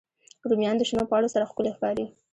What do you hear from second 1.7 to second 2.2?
ښکاري